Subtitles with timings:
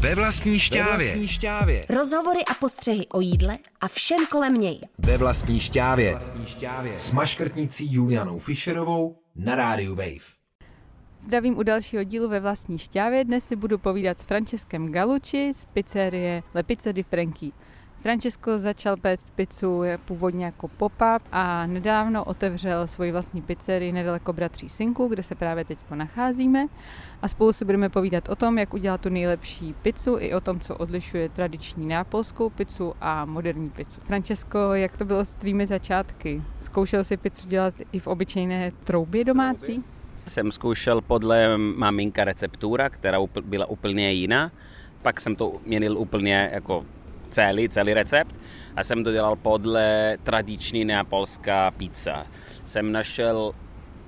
[0.00, 0.96] Ve vlastní šťávě.
[0.98, 1.82] Ve vlastní šťávě.
[1.90, 4.80] Rozhovory a postřehy o jídle a všem kolem něj.
[4.98, 6.10] Ve vlastní šťávě.
[6.10, 6.98] Vlastní šťávě.
[6.98, 10.26] S maškrtnicí Julianou Fischerovou na rádiu Wave.
[11.18, 13.24] Zdravím u dalšího dílu ve vlastní šťávě.
[13.24, 17.52] Dnes si budu povídat s Franceskem Galuči z pizzerie Le Pizza di Franky.
[18.00, 24.68] Francesco začal péct pizzu původně jako pop-up a nedávno otevřel svoji vlastní pizzerii nedaleko Bratří
[24.68, 26.66] Synku, kde se právě teď nacházíme.
[27.22, 30.60] A spolu si budeme povídat o tom, jak udělat tu nejlepší pizzu i o tom,
[30.60, 34.00] co odlišuje tradiční nápolskou pizzu a moderní pizzu.
[34.00, 36.42] Francesco, jak to bylo s tvými začátky?
[36.60, 39.84] Zkoušel jsi pizzu dělat i v obyčejné troubě domácí?
[40.26, 44.52] Jsem zkoušel podle maminka receptura, která byla úplně jiná.
[45.02, 46.84] Pak jsem to měnil úplně jako
[47.30, 48.34] celý, celý recept
[48.76, 52.24] a jsem to dělal podle tradiční neapolská pizza.
[52.64, 53.52] Jsem našel,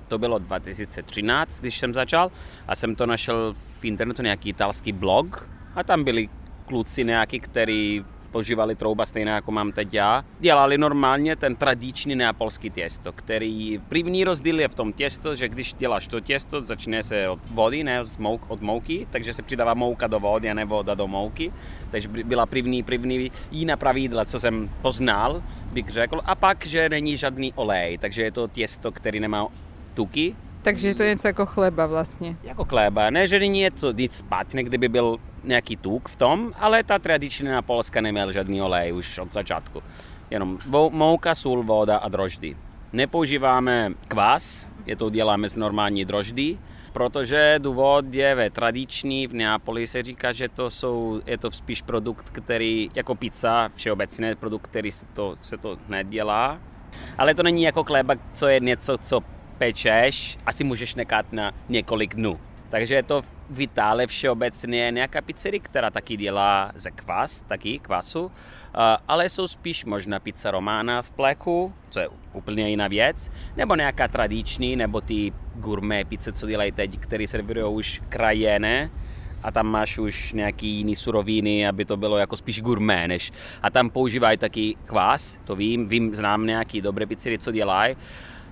[0.07, 2.31] to bylo 2013, když jsem začal,
[2.67, 6.29] a jsem to našel v internetu nějaký italský blog a tam byli
[6.65, 10.25] kluci nějaký, který používali trouba stejně jako mám teď já.
[10.39, 15.73] Dělali normálně ten tradiční neapolský těsto, který první rozdíl je v tom těsto, že když
[15.73, 18.01] děláš to těsto, začne se od vody, ne
[18.47, 21.53] od mouky, takže se přidává mouka do vody a ne voda do mouky.
[21.91, 26.21] Takže byla první, první jiná pravidla, co jsem poznal, bych řekl.
[26.25, 29.47] A pak, že není žádný olej, takže je to těsto, který nemá
[29.93, 32.37] tuky, takže je to něco jako chleba vlastně.
[32.43, 36.83] Jako chleba, ne, že není něco nic špatně, kdyby byl nějaký tuk v tom, ale
[36.83, 39.83] ta tradiční na Polska neměl žádný olej už od začátku.
[40.29, 40.57] Jenom
[40.91, 42.57] mouka, sůl, voda a droždy.
[42.93, 46.57] Nepoužíváme kvás, je to děláme z normální droždy,
[46.93, 51.81] protože důvod je ve tradiční, v Neapoli se říká, že to jsou, je to spíš
[51.81, 56.59] produkt, který, jako pizza, všeobecně produkt, který se to, se to nedělá,
[57.17, 59.21] ale to není jako chleba, co je něco, co
[59.57, 62.39] pečeš, asi můžeš nechat na několik dnů.
[62.73, 68.31] Takže je to v Itálii všeobecně nějaká pizzerie, která taky dělá ze kvas, taky kvasu,
[69.07, 74.07] ale jsou spíš možná pizza romána v plechu, co je úplně jiná věc, nebo nějaká
[74.07, 78.89] tradiční, nebo ty gourmet pizze, co dělají teď, které servírují už krajené,
[79.43, 83.69] a tam máš už nějaký jiný suroviny, aby to bylo jako spíš gourmet, než a
[83.69, 87.95] tam používají taky kvás, to vím, vím, znám nějaký dobré pizzerie, co dělají,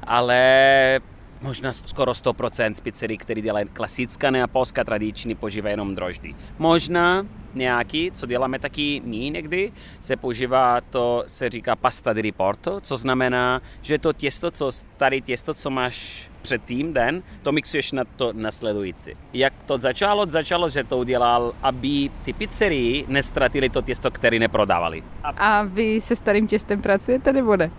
[0.03, 1.01] ale
[1.41, 6.35] možná skoro 100% z pizzerii, který dělají klasická neapolská tradiční, používá jenom droždy.
[6.59, 12.81] Možná nějaký, co děláme taky my někdy, se používá to, se říká pasta di riporto,
[12.81, 18.03] co znamená, že to těsto, co starý těsto, co máš předtím den, to mixuješ na
[18.05, 19.11] to nasledující.
[19.33, 20.25] Jak to začalo?
[20.25, 25.03] Začalo, že to udělal, aby ty pizzerii nestratili to těsto, které neprodávali.
[25.23, 27.71] A, a vy se starým těstem pracujete nebo ne?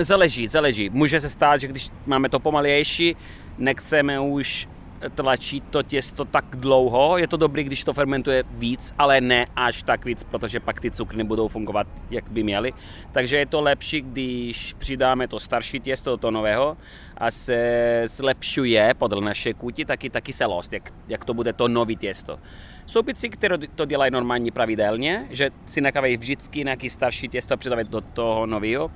[0.00, 0.90] Záleží, záleží.
[0.90, 3.16] Může se stát, že když máme to pomalejší,
[3.58, 4.68] nechceme už
[5.14, 7.18] tlačit to těsto tak dlouho.
[7.18, 10.90] Je to dobrý, když to fermentuje víc, ale ne až tak víc, protože pak ty
[10.90, 12.72] cukry nebudou fungovat, jak by měly.
[13.12, 16.76] Takže je to lepší, když přidáme to starší těsto do toho nového
[17.16, 21.68] a se zlepšuje podle naše kuti, taky, taky se lost, jak, jak to bude to
[21.68, 22.38] nový těsto.
[22.86, 27.56] Jsou pici, které to dělají normálně pravidelně, že si nechávají vždycky nějaký starší těsto a
[27.56, 28.90] přidávají do toho nového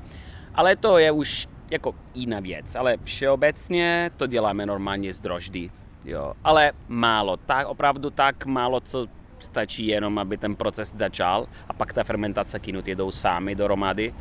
[0.55, 2.75] ale to je už jako jiná věc.
[2.75, 5.71] Ale všeobecně to děláme normálně z droždy.
[6.05, 6.35] Jo.
[6.45, 9.07] Ale málo, tak opravdu tak málo, co
[9.39, 14.15] stačí jenom, aby ten proces začal a pak ta fermentace kinut jedou sami do romady.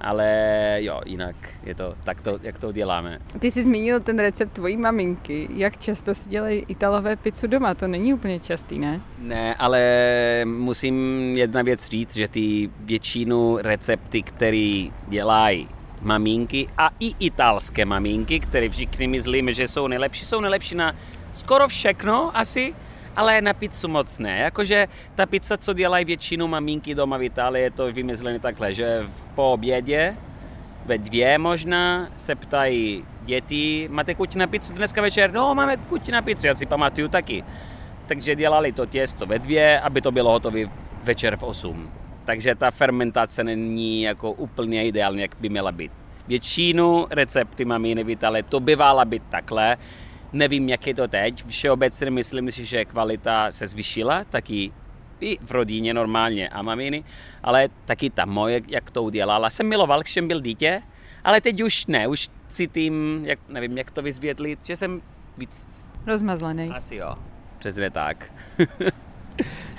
[0.00, 3.18] Ale jo, jinak je to tak, to, jak to děláme.
[3.38, 5.48] Ty jsi zmínil ten recept tvojí maminky.
[5.54, 7.74] Jak často si dělají italové pizzu doma?
[7.74, 9.00] To není úplně častý, ne?
[9.18, 9.80] Ne, ale
[10.44, 15.68] musím jedna věc říct, že ty většinu recepty, které dělají
[16.00, 20.94] maminky a i italské maminky, které všichni myslíme, že jsou nejlepší, jsou nejlepší na
[21.32, 22.74] skoro všechno asi,
[23.20, 24.38] ale na pizzu moc ne.
[24.38, 29.04] Jakože ta pizza, co dělají většinu maminky doma v Itálii, je to vymyslené takhle, že
[29.04, 30.16] v, po obědě
[30.86, 35.32] ve dvě možná se ptají děti, máte kuť na pizzu dneska večer?
[35.32, 37.44] No, máme kuť na pizzu, já si pamatuju taky.
[38.06, 40.60] Takže dělali to těsto ve dvě, aby to bylo hotové
[41.04, 41.90] večer v 8.
[42.24, 45.92] Takže ta fermentace není jako úplně ideální, jak by měla být.
[46.28, 49.76] Většinu recepty maminy v Italii to bývala být takhle,
[50.32, 51.46] Nevím, jak je to teď.
[51.46, 54.72] Všeobecně myslím si, že kvalita se zvyšila, taky
[55.20, 57.04] i v rodině normálně a maminy,
[57.42, 59.50] ale taky ta moje, jak to udělala.
[59.50, 60.82] Jsem miloval, když jsem byl dítě,
[61.24, 65.02] ale teď už ne, už cítím, jak, nevím, jak to vysvětlit, že jsem
[65.38, 65.88] víc...
[66.06, 66.68] Rozmazlený.
[66.68, 67.14] Asi jo,
[67.58, 68.32] přesně tak.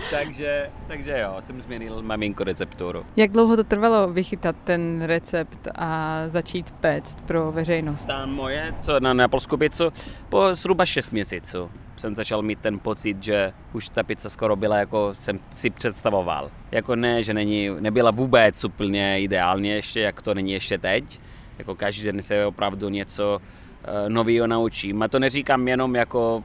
[0.12, 3.06] takže, takže jo, jsem změnil maminko recepturu.
[3.15, 8.06] Jak dlouho to trvalo vychytat ten recept a začít péct pro veřejnost?
[8.06, 9.89] Ta moje, co na, na polskou pizzu,
[10.30, 11.71] po zhruba 6 měsíců.
[11.95, 16.51] jsem začal mít ten pocit, že už ta pizza skoro byla, jako jsem si představoval.
[16.71, 21.19] Jako ne, že není, nebyla vůbec úplně ideálně ještě, jak to není ještě teď.
[21.57, 25.03] Jako každý den se opravdu něco uh, nového naučím.
[25.03, 26.44] A to neříkám jenom jako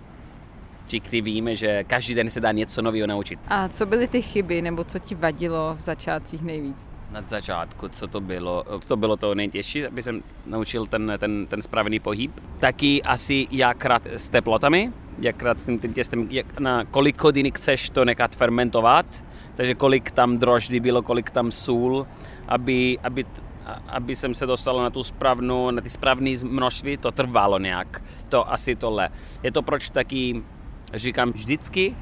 [0.86, 3.38] všichni víme, že každý den se dá něco nového naučit.
[3.48, 6.86] A co byly ty chyby, nebo co ti vadilo v začátcích nejvíc?
[7.10, 8.64] Na začátku, co to bylo?
[8.86, 12.30] To bylo to nejtěžší, aby jsem naučil ten, ten, ten správný pohyb.
[12.60, 17.90] Taky asi jakrát s teplotami, jakrát s tím, tím těstem, jak, na kolik hodin chceš
[17.90, 19.24] to nechat fermentovat,
[19.54, 22.06] takže kolik tam droždy bylo, kolik tam sůl,
[22.48, 23.24] aby, aby
[23.88, 28.02] aby jsem se dostal na tu správnou, na ty správné množství, to trvalo nějak.
[28.28, 29.08] To asi tohle.
[29.42, 30.42] Je to proč taky
[30.96, 31.96] říkám vždycky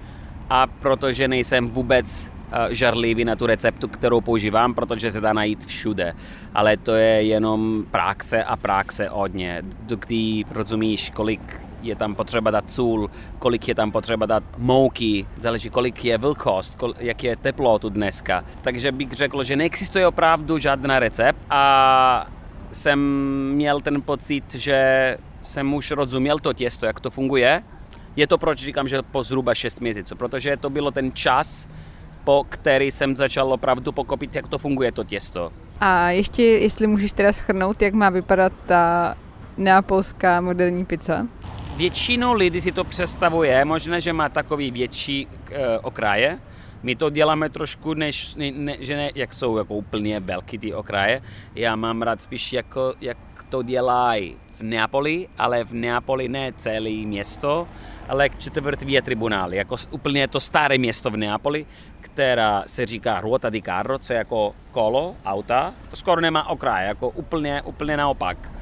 [0.51, 5.67] a protože nejsem vůbec eh, žarlivý na tu receptu, kterou používám, protože se dá najít
[5.67, 6.15] všude.
[6.55, 9.63] Ale to je jenom praxe a praxe hodně.
[9.87, 15.71] Kdy rozumíš, kolik je tam potřeba dát sůl, kolik je tam potřeba dát mouky, záleží
[15.71, 18.45] kolik je vlhkost, jak je teplo tu dneska.
[18.63, 22.27] Takže bych řekl, že neexistuje opravdu žádná recept a
[22.73, 22.99] jsem
[23.53, 27.63] měl ten pocit, že jsem už rozuměl to těsto, jak to funguje
[28.17, 31.69] je to proč říkám, že po zhruba 6 měsíců, protože to bylo ten čas,
[32.25, 35.53] po který jsem začal opravdu pokopit, jak to funguje to těsto.
[35.81, 39.15] A ještě, jestli můžeš teda schrnout, jak má vypadat ta
[39.57, 41.27] neapolská moderní pizza?
[41.77, 46.39] Většinu lidí si to představuje, možná, že má takový větší e, okraje.
[46.83, 50.75] My to děláme trošku, než, ne, ne, že ne, jak jsou jako úplně velký ty
[50.75, 51.23] okraje.
[51.55, 53.19] Já mám rád spíš, jako, jak
[53.49, 57.69] to dělají v Neapoli, ale v Neapoli ne celé město,
[58.09, 61.67] ale čtvrtví tribunál, jako úplně to staré město v Neapoli,
[62.01, 67.09] která se říká Ruota di Carro, co je jako kolo auta, skoro nemá okraj, jako
[67.09, 68.53] úplně, úplně naopak.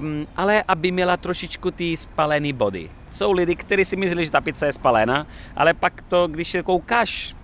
[0.00, 2.90] Um, ale aby měla trošičku ty spalené body.
[3.10, 5.26] Jsou lidi, kteří si myslí, že ta pizza je spalena,
[5.56, 7.34] ale pak to, když se koukáš,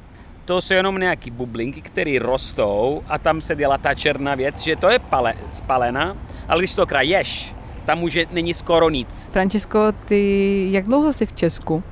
[0.44, 4.76] to jsou jenom nějaký bublinky, které rostou a tam se dělá ta černá věc, že
[4.76, 6.16] to je pale, spalena,
[6.48, 7.54] ale když to kraješ,
[7.84, 9.28] tam už je, není skoro nic.
[9.32, 11.82] Francesco, ty jak dlouho jsi v Česku?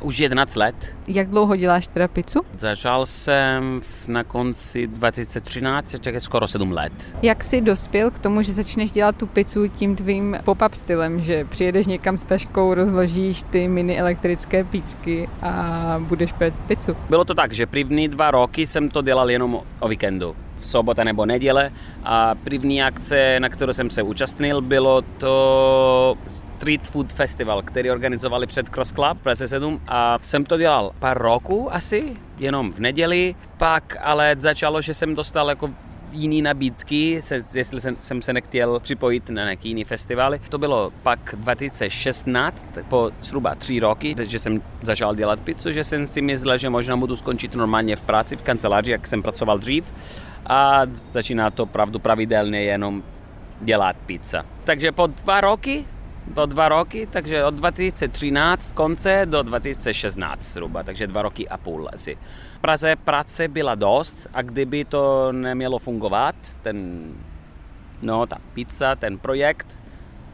[0.00, 0.96] Už 11 let.
[1.08, 2.40] Jak dlouho děláš teda pizzu?
[2.58, 7.16] Začal jsem na konci 2013, tak je skoro 7 let.
[7.22, 11.44] Jak jsi dospěl k tomu, že začneš dělat tu pizzu tím tvým pop-up stylem, že
[11.44, 16.94] přijedeš někam s taškou, rozložíš ty mini elektrické pícky a budeš péct pizzu?
[17.08, 21.04] Bylo to tak, že první dva roky jsem to dělal jenom o víkendu v sobota
[21.04, 21.72] nebo neděle.
[22.04, 28.46] A první akce, na kterou jsem se účastnil, bylo to Street Food Festival, který organizovali
[28.46, 32.78] před Cross Club v Praze 7 a jsem to dělal pár roků asi, jenom v
[32.78, 35.70] neděli, pak ale začalo, že jsem dostal jako
[36.12, 40.40] jiný nabídky, se, jestli jsem, jsem se nechtěl připojit na nějaký jiný festivaly.
[40.48, 46.06] To bylo pak 2016, po zhruba tři roky, že jsem začal dělat pizzu, že jsem
[46.06, 49.92] si myslel, že možná budu skončit normálně v práci, v kanceláři, jak jsem pracoval dřív
[50.48, 53.02] a začíná to pravdu pravidelně jenom
[53.60, 54.46] dělat pizza.
[54.64, 55.84] Takže po dva roky
[56.34, 61.88] po dva roky, takže od 2013 konce do 2016 zhruba, takže dva roky a půl
[61.92, 62.18] asi.
[62.56, 67.00] V Praze práce byla dost a kdyby to nemělo fungovat, ten,
[68.02, 69.80] no, ta pizza, ten projekt,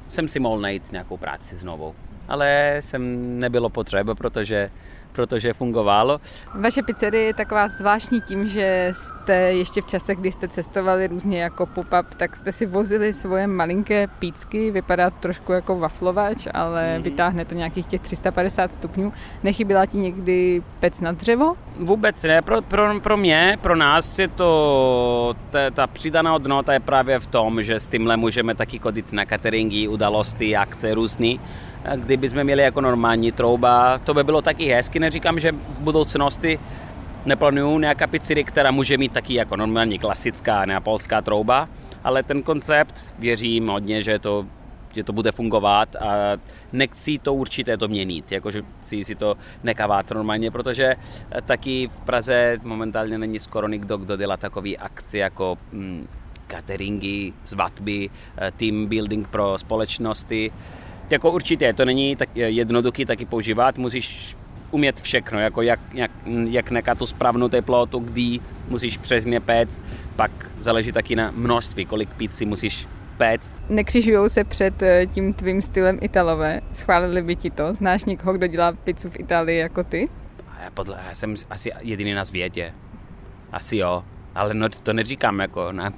[0.08, 1.94] jsem si mohl najít nějakou práci znovu.
[2.28, 4.70] Ale jsem nebylo potřeba, protože
[5.14, 6.20] protože fungovalo.
[6.54, 11.42] Vaše pizzerie je taková zvláštní tím, že jste ještě v čase, kdy jste cestovali různě
[11.42, 16.96] jako pop-up, tak jste si vozili svoje malinké pícky, vypadá to trošku jako waflovač, ale
[16.96, 17.02] mm.
[17.02, 19.12] vytáhne to nějakých těch 350 stupňů.
[19.42, 21.56] Nechyběla ti někdy pec na dřevo?
[21.78, 26.80] Vůbec ne, pro, pro, pro mě, pro nás je to, ta, ta přidaná hodnota je
[26.80, 31.40] právě v tom, že s tímhle můžeme taky chodit na cateringy, udalosti, akce různý
[31.96, 35.00] kdyby jsme měli jako normální trouba, to by bylo taky hezky.
[35.00, 36.58] Neříkám, že v budoucnosti
[37.26, 41.68] neplánuju nějaká pizzerie, která může mít taky jako normální klasická neapolská trouba,
[42.04, 44.46] ale ten koncept věřím hodně, že to
[44.94, 46.38] že to bude fungovat a
[46.72, 50.94] nechci to určitě to měnit, jakože chci si to nekávat normálně, protože
[51.44, 56.06] taky v Praze momentálně není skoro nikdo, kdo dělá takový akci jako hm,
[56.46, 60.52] cateringy, svatby, eh, team building pro společnosti
[61.12, 64.36] jako určitě, to není tak jednoduchý taky používat, musíš
[64.70, 66.10] umět všechno, jako jak, jak,
[66.50, 69.84] jak nechat tu správnou teplotu, kdy musíš přesně péct,
[70.16, 73.52] pak záleží taky na množství, kolik pizzy musíš péct.
[73.68, 76.60] Nekřižují se před eh, tím tvým stylem Italové?
[76.72, 77.74] Schválili by ti to?
[77.74, 80.08] Znáš někoho, kdo dělá pizzu v Itálii jako ty?
[80.64, 82.74] Já, podle, já jsem asi jediný na světě.
[83.52, 85.92] Asi jo, ale no, to neříkám jako na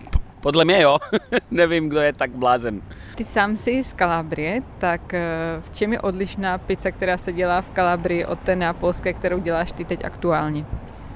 [0.46, 0.98] Podle mě jo.
[1.50, 2.82] Nevím, kdo je tak blázen.
[3.14, 5.20] Ty sám jsi z Kalabrie, tak eh,
[5.60, 9.72] v čem je odlišná pizza, která se dělá v Kalabrii od té neapolské, kterou děláš
[9.72, 10.64] ty teď aktuálně?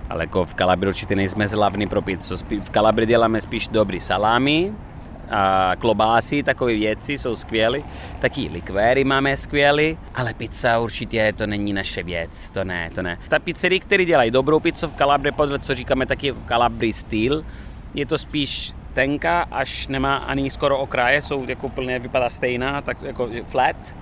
[0.08, 2.36] Ale jako v Kalabri určitě nejsme zlavní pro pizzu.
[2.60, 4.72] V Kalabri děláme spíš dobrý salámy,
[5.30, 7.78] a klobásy, takové věci jsou skvělé.
[8.18, 13.18] Taky likvéry máme skvělé, ale pizza určitě to není naše věc, to ne, to ne.
[13.28, 17.44] Ta pizzerie, který dělají dobrou pizzu v Kalabri, podle co říkáme taky jako Kalabri styl,
[17.94, 23.02] je to spíš tenká, až nemá ani skoro okraje, jsou jako plně, vypadá stejná, tak
[23.02, 23.96] jako flat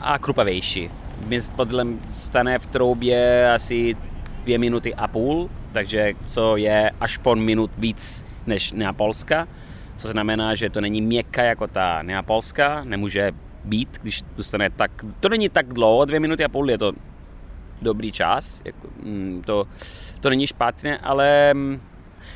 [0.00, 0.90] a krupavější.
[1.26, 3.96] My podle stane v troubě asi
[4.42, 9.48] dvě minuty a půl, takže co je až po minut víc než neapolská,
[9.96, 13.32] co znamená, že to není měkká jako ta neapolská, nemůže
[13.64, 16.92] být, když dostane tak, to není tak dlouho, dvě minuty a půl je to
[17.82, 19.64] dobrý čas, jako, mm, to,
[20.20, 21.80] to není špatně, ale mm,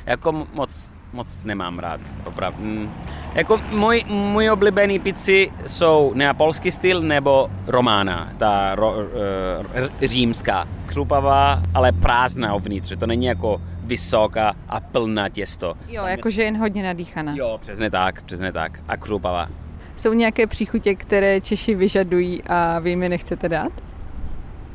[0.06, 2.64] jako moc moc nemám rád, opravdu.
[2.64, 2.94] Mm.
[3.34, 10.68] Jako můj, můj oblíbený pici jsou neapolský styl nebo romána, ta ro, uh, římská.
[10.86, 15.74] Křupavá, ale prázdná uvnitř, to není jako vysoká a plná těsto.
[15.88, 17.34] Jo, jakože jen hodně nadýchaná.
[17.36, 18.80] Jo, přesně tak, přesně tak.
[18.88, 19.48] A krupavá.
[19.96, 23.87] Jsou nějaké příchutě, které Češi vyžadují a vy jim je nechcete dát?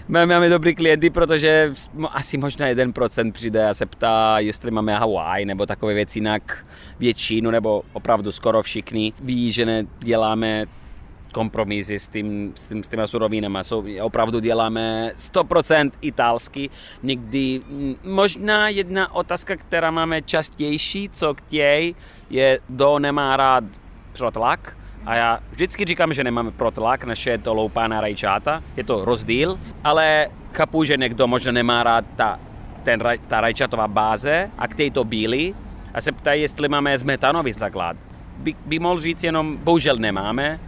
[0.07, 1.74] Máme dobrý klienty, protože
[2.10, 6.65] asi možná jeden procent přijde a se ptá, jestli máme Hawaii nebo takové věci, jinak
[7.00, 10.65] většinu nebo opravdu skoro všichni ví, že neděláme
[11.33, 13.63] kompromisy s, tím, s, tím, s těma surovinama.
[13.63, 16.69] So, opravdu děláme 100% italsky.
[17.03, 17.62] Někdy
[18.03, 21.95] možná jedna otázka, která máme častější, co chtějí,
[22.29, 23.63] je, kdo nemá rád
[24.13, 29.05] přotlak, a já vždycky říkám, že nemáme protlak, naše je to loupána rajčáta, je to
[29.05, 32.39] rozdíl, ale chápu, že někdo možná nemá rád ta,
[32.83, 35.55] ten, ta rajčatová báze a chtějí to bílý
[35.93, 37.98] a se ptají, jestli máme zmetanový základ.
[38.38, 40.60] By, by mohl říct jenom, bohužel nemáme,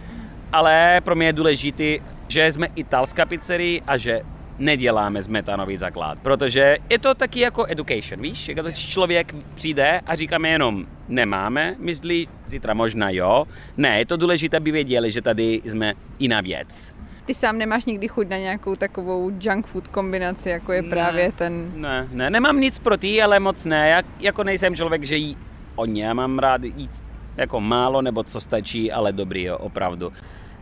[0.53, 4.21] ale pro mě je důležité, že jsme italská pizzerie a že
[4.59, 10.15] neděláme zmetanový základ, protože je to taky jako education, víš, jak to člověk přijde a
[10.15, 13.45] říkáme jenom nemáme, myslí zítra možná jo,
[13.77, 16.95] ne, je to důležité, aby věděli, že tady jsme i na věc.
[17.25, 21.31] Ty sám nemáš nikdy chuť na nějakou takovou junk food kombinaci, jako je ne, právě
[21.31, 21.71] ten...
[21.75, 25.37] Ne, ne, nemám nic proti, ale moc ne, jak, jako nejsem člověk, že jí
[25.75, 27.03] o ně, mám rád jít
[27.37, 30.13] jako málo nebo co stačí, ale dobrý, jo, opravdu.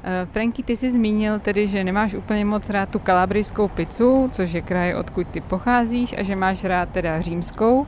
[0.04, 4.54] Eh, Franky, ty jsi zmínil tedy, že nemáš úplně moc rád tu kalabrijskou pizzu, což
[4.54, 7.88] je kraj, odkud ty pocházíš, a že máš rád teda římskou.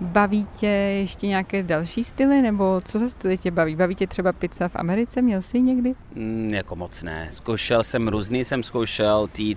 [0.00, 3.76] Baví tě ještě nějaké další styly, nebo co za styly tě baví?
[3.76, 5.22] Baví tě třeba pizza v Americe?
[5.22, 5.94] Měl jsi někdy?
[6.14, 7.28] Mm, jako moc ne.
[7.30, 9.56] Zkoušel jsem různý, jsem zkoušel ty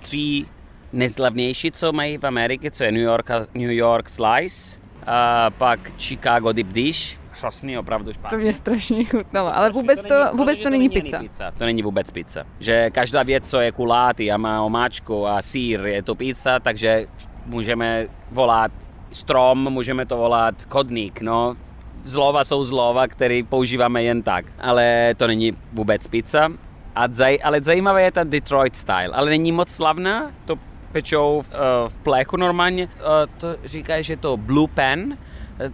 [0.00, 0.44] tři
[0.92, 6.52] nejzlavnější, co mají v Americe, co je New York, New York Slice, a pak Chicago
[6.52, 8.36] Deep Dish, hrozný, opravdu špatný.
[8.36, 11.18] To mě strašně chutnalo, ale vůbec to, není, vůbec to, to není pizza.
[11.18, 11.50] pizza.
[11.58, 12.44] To není vůbec pizza.
[12.60, 17.06] Že každá věc, co je kulátý a má omáčku a sír, je to pizza, takže
[17.46, 18.72] můžeme volat
[19.10, 21.56] strom, můžeme to volat kodník, no.
[22.04, 26.48] Zlova jsou zlova, které používáme jen tak, ale to není vůbec pizza.
[26.94, 30.56] A zaj, ale zajímavé je ta Detroit style, ale není moc slavná, to
[30.92, 32.84] pečou v, uh, v plechu normálně.
[32.84, 32.90] Uh,
[33.38, 35.18] to říká, že to blue pen,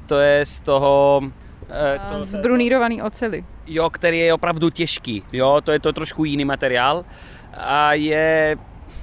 [0.07, 1.44] to je z toho Eh,
[2.13, 3.45] to, z brunírovaný ocely.
[3.67, 5.23] Jo, který je opravdu těžký.
[5.33, 7.05] Jo, to je to trošku jiný materiál.
[7.57, 8.57] A je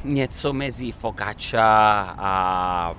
[0.04, 2.96] něco mezi focaccia a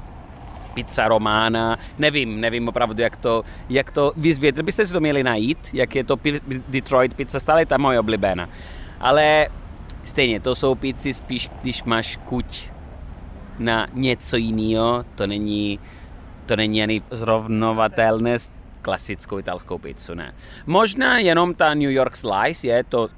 [0.74, 1.78] pizza romana.
[1.98, 4.60] Nevím, nevím opravdu, jak to, jak to vyzvět.
[4.60, 6.16] Byste si to měli najít, jak je to
[6.68, 8.48] Detroit pizza, stále ta moje oblíbená.
[9.00, 9.48] Ale
[10.04, 12.70] stejně, to jsou pizzy spíš, když máš kuť
[13.58, 15.80] na něco jiného, to není,
[16.46, 18.50] to není ani zrovnovatelné s
[18.82, 20.34] klasickou italskou pizzu, ne.
[20.66, 23.08] Možná jenom ta New York Slice je to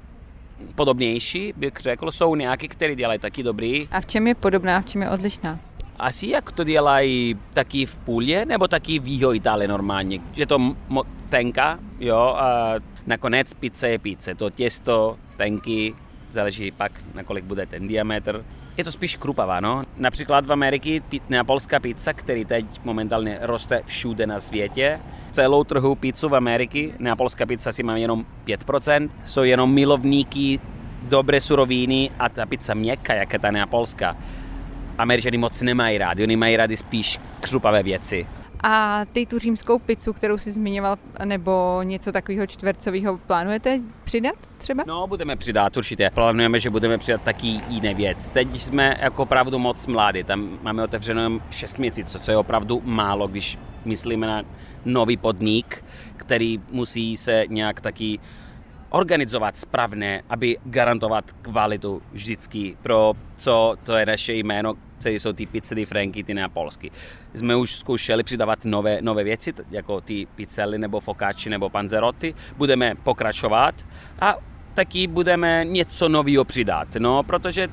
[0.75, 3.87] podobnější, bych řekl, jsou nějaký, který dělají taky dobrý.
[3.91, 5.59] A v čem je podobná, v čem je odlišná?
[5.99, 10.19] Asi jak to dělají taky v Půlě, nebo taky v Jiho Itálii normálně.
[10.31, 12.73] Že to mo- tenka, jo, a
[13.07, 14.33] nakonec pizza je pizza.
[14.35, 15.95] To těsto, tenky,
[16.29, 18.45] záleží pak, na kolik bude ten diametr.
[18.77, 19.81] Je to spíš krupavá, no.
[19.97, 20.89] Například v Americe
[21.29, 24.99] neapolská pizza, který teď momentálně roste všude na světě,
[25.31, 30.59] celou trhu pizzu v Ameriky, neapolská pizza si má jenom 5%, jsou jenom milovníky
[31.03, 34.17] dobré suroviny a ta pizza měkká, jak je ta neapolská.
[34.97, 38.27] Američani moc nemají rádi, oni mají rádi spíš křupavé věci.
[38.67, 40.95] A ty tu římskou pizzu, kterou jsi zmiňoval,
[41.25, 44.83] nebo něco takového čtvercového, plánujete přidat třeba?
[44.87, 46.11] No, budeme přidat určitě.
[46.13, 48.29] Plánujeme, že budeme přidat taky jiné věci.
[48.29, 53.27] Teď jsme jako opravdu moc mladí, tam máme otevřeno 6 měsíců, co je opravdu málo,
[53.27, 54.43] když myslíme na
[54.85, 55.83] nový podnik,
[56.17, 58.19] který musí se nějak taky
[58.89, 65.45] organizovat správně, aby garantovat kvalitu vždycky pro co to je naše jméno, co jsou ty
[65.45, 66.91] pizze di Franky, ty neapolsky.
[67.33, 72.35] Jsme už zkoušeli přidávat nové, nové věci, jako ty pizzely nebo focacci nebo panzeroty.
[72.57, 73.85] Budeme pokračovat
[74.21, 74.35] a
[74.73, 77.67] taky budeme něco nového přidat, no, protože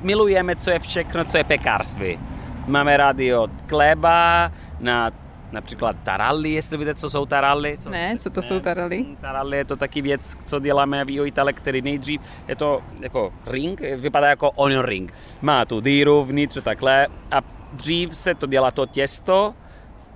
[0.00, 2.18] milujeme, co je všechno, co je pekárství.
[2.66, 5.25] Máme rádi od kleba na
[5.56, 7.78] například taralli, jestli víte, co jsou taralli.
[7.78, 9.06] Co, ne, co to ne, jsou taralli?
[9.20, 13.80] Taralli je to taky věc, co děláme v Itale, který nejdřív je to jako ring,
[13.80, 15.14] vypadá jako onion ring.
[15.42, 17.40] Má tu díru vnitř takhle a
[17.72, 19.54] dřív se to dělá to těsto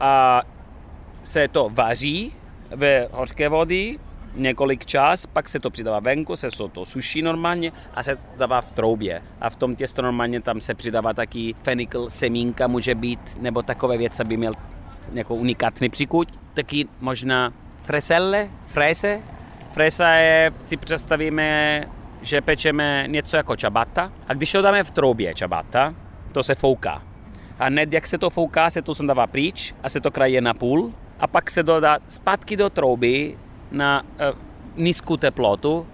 [0.01, 0.43] a
[1.25, 2.33] se to vaří
[2.71, 3.99] ve hořké vody,
[4.35, 8.73] několik čas, pak se to přidává venku, se to suší normálně a se dává v
[8.73, 9.23] troubě.
[9.41, 13.99] A v tom těsto normálně tam se přidává taky fenikl, semínka může být, nebo takové
[13.99, 14.53] věci, aby měl
[15.13, 16.29] jako unikátní příkuť.
[16.55, 17.53] Taky možná
[17.83, 19.21] freselle, frése.
[19.73, 21.81] Fresa je, si představíme,
[22.23, 25.95] že pečeme něco jako čabata a když to dáme v troubě čabata,
[26.33, 27.03] to se fouká.
[27.59, 30.55] A hned jak se to fouká, se to dává pryč a se to kraje na
[30.55, 33.39] půl a pak se dodá zpátky do trouby
[33.71, 34.39] na uh,
[34.77, 35.87] nízkou teplotu,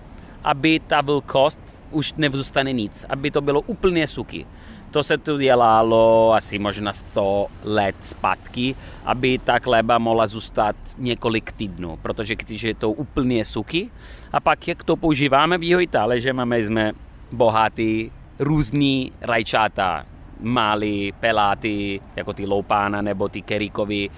[0.44, 4.46] aby ta vlhkost už nevzůstane nic, aby to bylo úplně suky.
[4.90, 8.74] To se tu dělalo asi možná 100 let zpátky,
[9.04, 13.90] aby ta chleba mohla zůstat několik týdnů, protože když je to úplně suky,
[14.32, 16.92] a pak jak to používáme v jeho Itálii, že máme jsme
[17.32, 20.06] bohatý různý rajčata,
[20.40, 24.10] malý, peláty, jako ty loupána nebo ty kerikovy,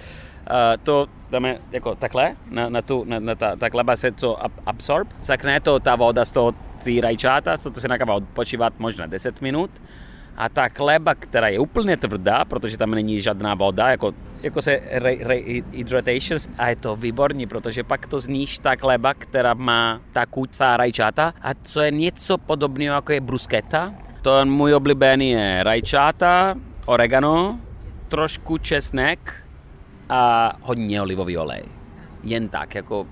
[0.49, 4.37] Uh, to dáme jako takhle, na, na, tu, na, na ta, ta chleba se to
[4.65, 9.05] absorb, zakne to ta voda z toho ty rajčáta, to, to se nechává odpočívat možná
[9.05, 9.69] 10 minut
[10.37, 14.81] a ta chleba, která je úplně tvrdá, protože tam není žádná voda, jako, jako se
[14.91, 20.77] rehydratation a je to výborný, protože pak to zníš ta chleba, která má ta kuťa
[20.77, 23.93] rajčata a co je něco podobného jako je brusketa.
[24.21, 26.55] To můj oblíbený je rajčata,
[26.85, 27.59] oregano,
[28.07, 29.47] trošku česnek
[30.09, 31.63] a hodně olivový olej.
[32.23, 33.07] Jen tak, jako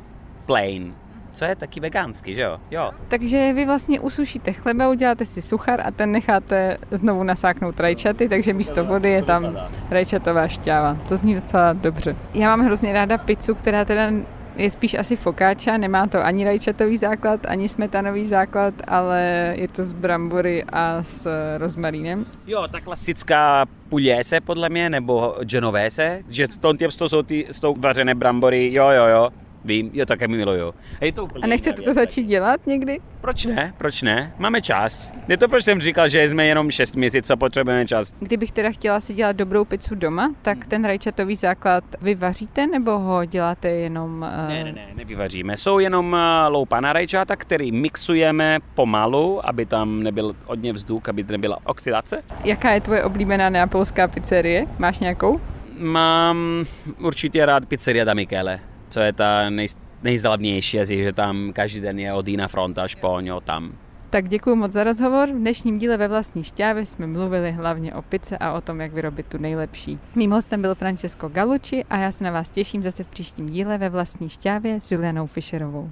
[0.46, 0.96] plain
[1.38, 2.60] co je taky veganský, že jo?
[2.72, 2.92] jo.
[3.08, 8.54] Takže vy vlastně usušíte chleba, uděláte si suchar a ten necháte znovu nasáknout rajčaty, takže
[8.54, 9.58] místo vody je tam
[9.90, 10.98] rajčatová šťáva.
[11.10, 12.16] To zní docela dobře.
[12.34, 14.12] Já mám hrozně ráda pizzu, která teda
[14.56, 19.84] je spíš asi fokáča, nemá to ani rajčatový základ, ani smetanový základ, ale je to
[19.84, 22.26] z brambory a s rozmarínem.
[22.48, 27.60] Jo, ta klasická pugliese podle mě, nebo genovese, že v tom těpsto jsou ty, s
[27.60, 29.30] tou vařené brambory, jo, jo, jo,
[29.68, 30.74] Vím, jo, také mi miluju.
[31.02, 33.00] A, je to a nechcete to začít dělat někdy?
[33.22, 33.74] Proč ne?
[33.78, 34.34] Proč ne?
[34.38, 35.14] Máme čas.
[35.28, 38.14] Je to, proč jsem říkal, že jsme jenom 6 měsíců a potřebujeme čas.
[38.20, 43.26] Kdybych teda chtěla si dělat dobrou pizzu doma, tak ten rajčatový základ vyvaříte nebo ho
[43.26, 44.22] děláte jenom...
[44.22, 44.50] Uh...
[44.50, 45.58] Ne, ne, ne, nevyvaříme.
[45.58, 51.58] Jsou jenom uh, loupaná rajčata, který mixujeme pomalu, aby tam nebyl hodně vzduch, aby nebyla
[51.64, 52.24] oxidace.
[52.44, 54.66] Jaká je tvoje oblíbená neapolská pizzerie?
[54.80, 55.40] Máš nějakou?
[55.80, 56.66] Mám
[57.00, 59.68] určitě rád pizzeria da Michele co je ta nej,
[60.04, 63.72] nejzlavnější, že tam každý den je od jiná fronta až po ňo tam.
[64.10, 65.30] Tak děkuji moc za rozhovor.
[65.30, 68.94] V dnešním díle ve vlastní šťávě jsme mluvili hlavně o pice a o tom, jak
[68.94, 70.00] vyrobit tu nejlepší.
[70.16, 73.78] Mým hostem byl Francesco Galucci a já se na vás těším zase v příštím díle
[73.78, 75.92] ve vlastní šťávě s Julianou Fischerovou.